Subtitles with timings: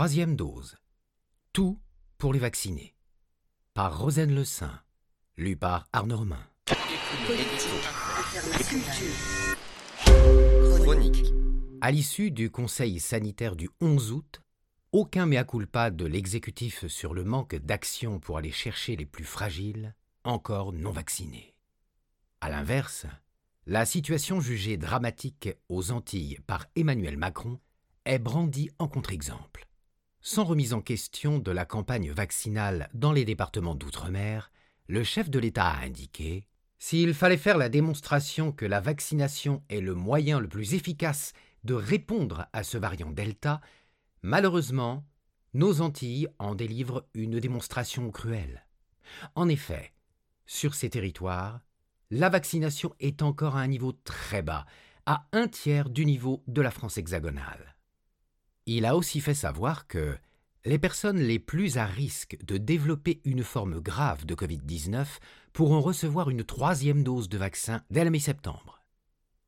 [0.00, 0.78] troisième dose.
[1.52, 1.78] Tout
[2.16, 2.94] pour les vacciner.
[3.74, 4.80] Par Rosane Le Saint.
[5.36, 6.42] Lu par Arnaud Romain.
[10.78, 11.34] Chronique.
[11.82, 14.40] À l'issue du Conseil sanitaire du 11 août,
[14.92, 19.94] aucun mea culpa de l'exécutif sur le manque d'action pour aller chercher les plus fragiles,
[20.24, 21.54] encore non vaccinés.
[22.40, 23.04] À l'inverse,
[23.66, 27.60] la situation jugée dramatique aux Antilles par Emmanuel Macron
[28.06, 29.66] est brandie en contre-exemple.
[30.22, 34.52] Sans remise en question de la campagne vaccinale dans les départements d'outre-mer,
[34.86, 36.46] le chef de l'État a indiqué
[36.78, 41.32] S'il fallait faire la démonstration que la vaccination est le moyen le plus efficace
[41.64, 43.62] de répondre à ce variant Delta,
[44.20, 45.06] malheureusement,
[45.54, 48.66] nos Antilles en délivrent une démonstration cruelle.
[49.34, 49.94] En effet,
[50.44, 51.60] sur ces territoires,
[52.10, 54.66] la vaccination est encore à un niveau très bas,
[55.06, 57.76] à un tiers du niveau de la France hexagonale.
[58.66, 60.16] Il a aussi fait savoir que
[60.64, 65.06] les personnes les plus à risque de développer une forme grave de Covid-19
[65.52, 68.80] pourront recevoir une troisième dose de vaccin dès la mi-septembre.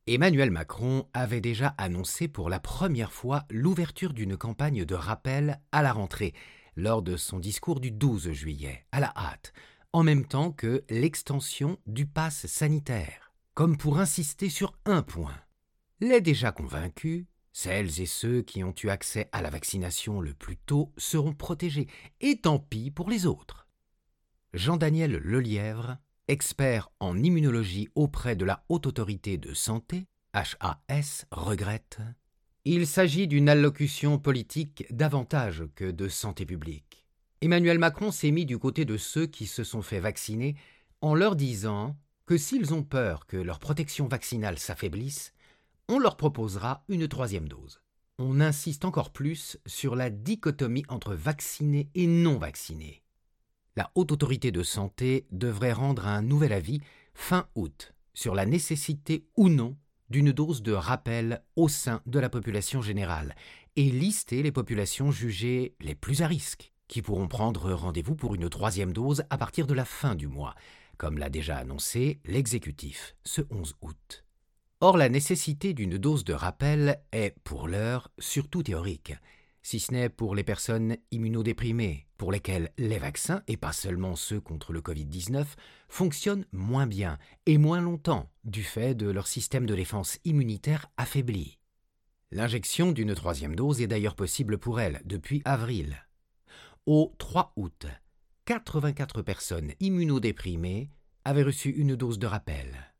[0.05, 5.81] Emmanuel Macron avait déjà annoncé pour la première fois l'ouverture d'une campagne de rappel à
[5.81, 6.33] la rentrée,
[6.75, 9.53] lors de son discours du 12 juillet, à la hâte,
[9.93, 15.39] en même temps que l'extension du pass sanitaire, comme pour insister sur un point.
[16.01, 20.57] Les déjà convaincus celles et ceux qui ont eu accès à la vaccination le plus
[20.57, 21.87] tôt seront protégés,
[22.19, 23.67] et tant pis pour les autres.
[24.53, 31.99] Jean-Daniel Lelièvre, expert en immunologie auprès de la Haute Autorité de Santé, HAS, regrette
[32.65, 37.05] Il s'agit d'une allocution politique davantage que de santé publique.
[37.41, 40.55] Emmanuel Macron s'est mis du côté de ceux qui se sont fait vacciner
[41.01, 45.33] en leur disant que s'ils ont peur que leur protection vaccinale s'affaiblisse,
[45.89, 47.81] on leur proposera une troisième dose.
[48.19, 53.03] On insiste encore plus sur la dichotomie entre vaccinés et non vaccinés.
[53.75, 56.79] La Haute Autorité de Santé devrait rendre un nouvel avis
[57.13, 59.75] fin août sur la nécessité ou non
[60.09, 63.35] d'une dose de rappel au sein de la population générale
[63.75, 68.49] et lister les populations jugées les plus à risque, qui pourront prendre rendez-vous pour une
[68.49, 70.53] troisième dose à partir de la fin du mois,
[70.97, 74.23] comme l'a déjà annoncé l'exécutif ce 11 août.
[74.85, 79.13] Or, la nécessité d'une dose de rappel est, pour l'heure, surtout théorique,
[79.61, 84.41] si ce n'est pour les personnes immunodéprimées, pour lesquelles les vaccins, et pas seulement ceux
[84.41, 85.45] contre le Covid-19,
[85.87, 91.59] fonctionnent moins bien et moins longtemps du fait de leur système de défense immunitaire affaibli.
[92.31, 95.95] L'injection d'une troisième dose est d'ailleurs possible pour elles depuis avril.
[96.85, 97.85] Au 3 août,
[98.43, 100.89] 84 personnes immunodéprimées
[101.23, 102.92] avaient reçu une dose de rappel.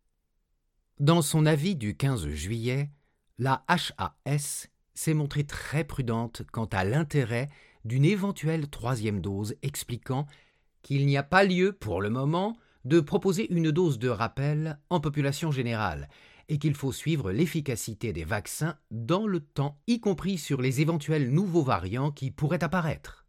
[1.00, 2.92] Dans son avis du 15 juillet,
[3.40, 7.50] la HAS s'est montrée très prudente quant à l'intérêt
[7.84, 10.28] d'une éventuelle troisième dose, expliquant
[10.84, 12.56] qu'il n'y a pas lieu, pour le moment,
[12.86, 16.09] de proposer une dose de rappel en population générale,
[16.48, 21.31] et qu'il faut suivre l'efficacité des vaccins dans le temps, y compris sur les éventuels
[21.31, 23.25] nouveaux variants qui pourraient apparaître.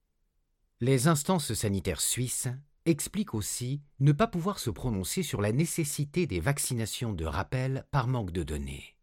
[0.81, 2.49] Les instances sanitaires suisses
[2.87, 8.07] explique aussi ne pas pouvoir se prononcer sur la nécessité des vaccinations de rappel par
[8.07, 8.97] manque de données.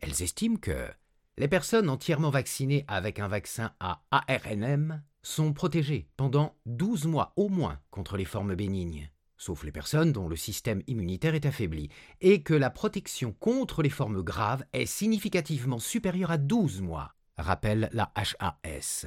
[0.00, 0.88] Elles estiment que
[1.36, 7.48] les personnes entièrement vaccinées avec un vaccin à ARNM sont protégées pendant 12 mois au
[7.48, 11.88] moins contre les formes bénignes, sauf les personnes dont le système immunitaire est affaibli,
[12.20, 17.88] et que la protection contre les formes graves est significativement supérieure à 12 mois, rappelle
[17.92, 19.06] la HAS.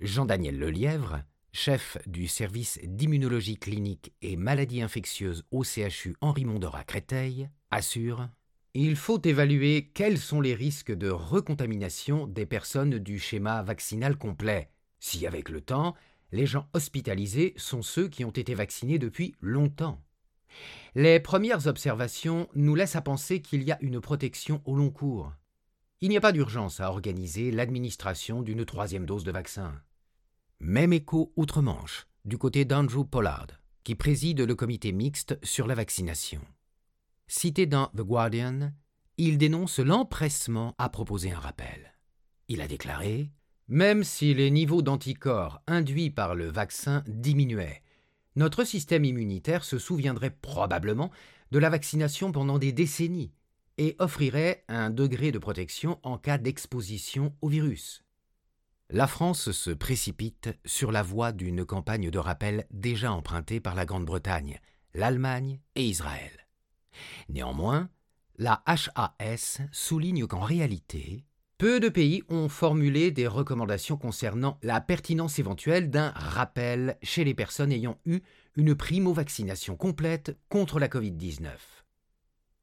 [0.00, 1.22] Jean-Daniel Lelièvre,
[1.56, 8.28] chef du service d'immunologie clinique et maladies infectieuses au CHU Henri Mondor à Créteil, assure
[8.74, 14.70] Il faut évaluer quels sont les risques de recontamination des personnes du schéma vaccinal complet,
[15.00, 15.94] si avec le temps,
[16.30, 20.00] les gens hospitalisés sont ceux qui ont été vaccinés depuis longtemps.
[20.94, 25.32] Les premières observations nous laissent à penser qu'il y a une protection au long cours.
[26.02, 29.72] Il n'y a pas d'urgence à organiser l'administration d'une troisième dose de vaccin.
[30.60, 33.48] Même écho outre-Manche, du côté d'Andrew Pollard,
[33.84, 36.40] qui préside le comité mixte sur la vaccination.
[37.28, 38.72] Cité dans The Guardian,
[39.18, 41.94] il dénonce l'empressement à proposer un rappel.
[42.48, 43.30] Il a déclaré
[43.68, 47.82] Même si les niveaux d'anticorps induits par le vaccin diminuaient,
[48.34, 51.10] notre système immunitaire se souviendrait probablement
[51.50, 53.34] de la vaccination pendant des décennies
[53.76, 58.05] et offrirait un degré de protection en cas d'exposition au virus
[58.90, 63.84] la France se précipite sur la voie d'une campagne de rappel déjà empruntée par la
[63.84, 64.60] Grande-Bretagne,
[64.94, 66.46] l'Allemagne et Israël.
[67.28, 67.88] Néanmoins,
[68.38, 71.24] la HAS souligne qu'en réalité,
[71.58, 77.34] peu de pays ont formulé des recommandations concernant la pertinence éventuelle d'un rappel chez les
[77.34, 78.20] personnes ayant eu
[78.56, 81.48] une primo-vaccination complète contre la Covid-19.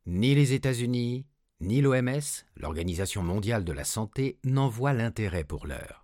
[0.06, 1.26] Ni les États-Unis,
[1.60, 6.03] ni l'OMS, l'Organisation mondiale de la santé, n'en voient l'intérêt pour l'heure.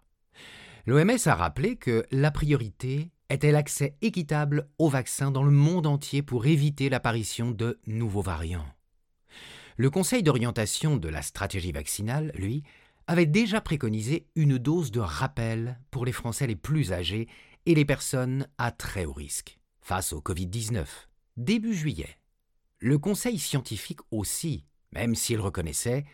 [0.89, 6.24] L'OMS a rappelé que la priorité était l'accès équitable aux vaccins dans le monde entier
[6.24, 8.65] pour éviter l'apparition de nouveaux variants.
[9.77, 12.63] Le Conseil d'orientation de la stratégie vaccinale, lui,
[13.06, 17.27] avait déjà préconisé une dose de rappel pour les Français les plus âgés
[17.68, 20.88] et les personnes à très haut risque face au Covid-19,
[21.38, 22.18] début juillet.
[22.80, 26.06] Le Conseil scientifique aussi, même s'il reconnaissait,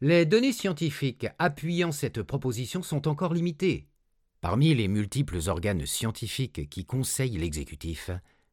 [0.00, 3.86] les données scientifiques appuyant cette proposition sont encore limitées.
[4.40, 8.10] Parmi les multiples organes scientifiques qui conseillent l'exécutif,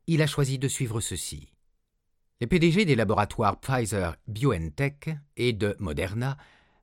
[0.08, 1.54] il a choisi de suivre ceci.
[2.42, 6.38] Les PDG des laboratoires Pfizer BioNTech et de Moderna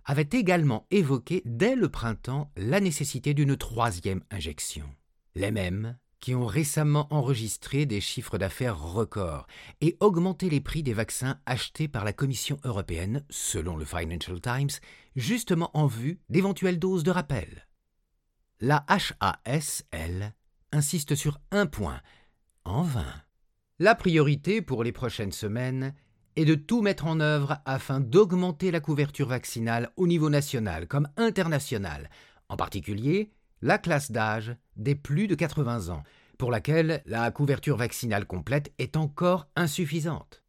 [0.05, 4.89] avaient également évoqué dès le printemps la nécessité d'une troisième injection.
[5.35, 9.47] Les mêmes qui ont récemment enregistré des chiffres d'affaires records
[9.81, 14.71] et augmenté les prix des vaccins achetés par la Commission européenne, selon le Financial Times,
[15.17, 17.67] justement en vue d'éventuelles doses de rappel.
[18.63, 19.85] La HAS,
[20.71, 22.03] insiste sur un point,
[22.67, 23.15] en vain.
[23.79, 25.95] La priorité pour les prochaines semaines
[26.37, 31.09] est de tout mettre en œuvre afin d'augmenter la couverture vaccinale au niveau national comme
[31.17, 32.11] international,
[32.51, 36.03] en particulier la classe d'âge des plus de 80 ans,
[36.37, 40.43] pour laquelle la couverture vaccinale complète est encore insuffisante.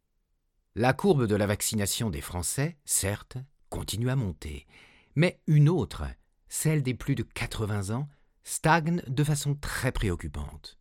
[0.74, 3.38] La courbe de la vaccination des Français, certes,
[3.70, 4.66] continue à monter,
[5.14, 6.04] mais une autre,
[6.52, 8.10] celle des plus de 80 ans,
[8.44, 10.78] stagne de façon très préoccupante.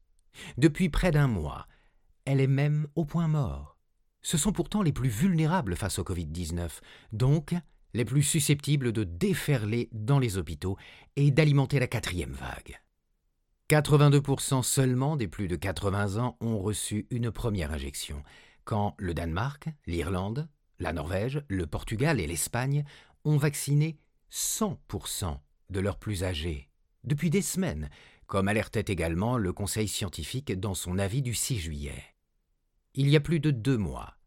[0.57, 1.65] Depuis près d'un mois,
[2.25, 3.77] elle est même au point mort.
[4.21, 6.81] Ce sont pourtant les plus vulnérables face au Covid-19,
[7.13, 7.55] donc
[7.93, 10.77] les plus susceptibles de déferler dans les hôpitaux
[11.15, 12.81] et d'alimenter la quatrième vague.
[13.69, 18.23] 82% seulement des plus de 80 ans ont reçu une première injection,
[18.65, 22.83] quand le Danemark, l'Irlande, la Norvège, le Portugal et l'Espagne
[23.23, 23.97] ont vacciné
[24.33, 25.39] 100%
[25.71, 26.69] de leurs plus âgés,
[27.03, 27.89] depuis des semaines,
[28.27, 32.03] comme alertait également le Conseil scientifique dans son avis du 6 juillet.
[32.93, 34.17] Il y a plus de deux mois,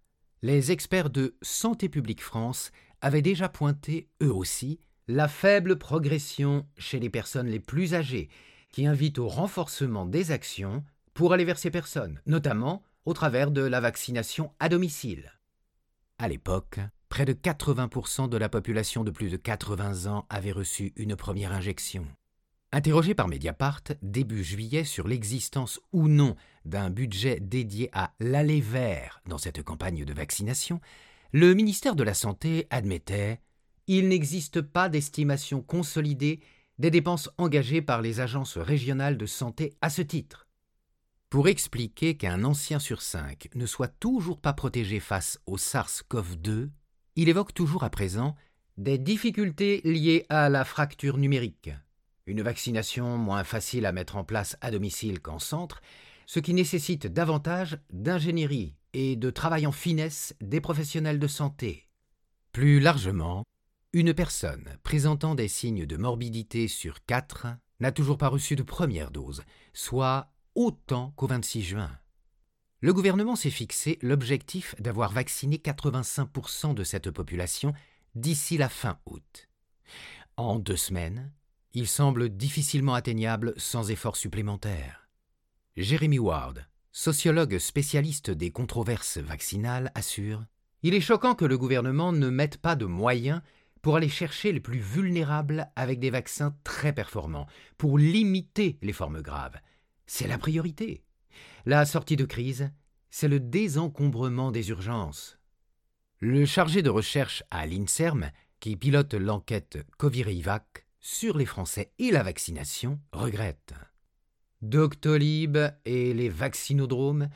[0.45, 2.71] les experts de Santé publique France
[3.01, 8.29] avaient déjà pointé, eux aussi, la faible progression chez les personnes les plus âgées,
[8.71, 13.63] qui invite au renforcement des actions pour aller vers ces personnes, notamment au travers de
[13.63, 15.33] la vaccination à domicile.
[16.19, 16.79] À l'époque,
[17.15, 21.53] près de 80% de la population de plus de 80 ans avait reçu une première
[21.53, 22.05] injection.
[22.73, 26.35] Interrogé par Mediapart début juillet sur l'existence ou non
[26.65, 30.81] d'un budget dédié à l'aller vert dans cette campagne de vaccination,
[31.31, 33.41] le ministère de la Santé admettait
[33.87, 36.41] Il n'existe pas d'estimation consolidée
[36.81, 40.49] des dépenses engagées par les agences régionales de santé à ce titre.
[41.31, 46.71] Pour expliquer qu'un ancien sur cinq ne soit toujours pas protégé face au SARS-CoV-2,
[47.17, 48.35] il évoque toujours à présent
[48.77, 51.71] des difficultés liées à la fracture numérique,
[52.27, 55.81] une vaccination moins facile à mettre en place à domicile qu'en centre,
[56.27, 61.89] ce qui nécessite davantage d'ingénierie et de travail en finesse des professionnels de santé.
[62.53, 63.45] Plus largement,
[63.93, 67.47] une personne présentant des signes de morbidité sur quatre
[67.81, 71.91] n'a toujours pas reçu de première dose, soit autant qu'au 26 juin.
[72.85, 77.73] Le gouvernement s'est fixé l'objectif d'avoir vacciné 85% de cette population
[78.15, 79.49] d'ici la fin août.
[80.37, 81.33] En deux semaines,
[81.73, 85.09] il semble difficilement atteignable sans effort supplémentaire.
[85.79, 90.45] Jeremy Ward, sociologue spécialiste des controverses vaccinales, assure
[90.83, 93.41] Il est choquant que le gouvernement ne mette pas de moyens
[93.81, 97.47] pour aller chercher les plus vulnérables avec des vaccins très performants,
[97.79, 99.59] pour limiter les formes graves.
[100.05, 101.04] C'est la priorité.
[101.67, 102.71] La sortie de crise,
[103.11, 105.39] c'est le désencombrement des urgences.
[106.21, 112.23] Le chargé de recherche à l'INSERM, qui pilote l'enquête Covirivac sur les Français et la
[112.23, 113.75] vaccination, regrette.
[114.63, 117.29] Doctolib et les vaccinodromes,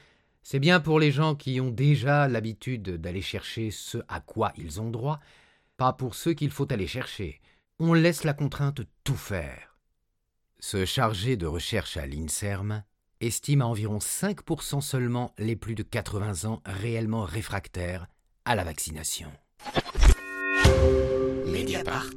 [0.42, 4.80] c'est bien pour les gens qui ont déjà l'habitude d'aller chercher ce à quoi ils
[4.80, 5.20] ont droit,
[5.76, 7.42] pas pour ceux qu'il faut aller chercher.
[7.78, 9.76] On laisse la contrainte tout faire.
[10.58, 12.82] Ce chargé de recherche à l'INSERM
[13.20, 18.06] estime à environ 5% seulement les plus de 80 ans réellement réfractaires
[18.44, 19.30] à la vaccination.
[21.46, 22.10] Mediapart.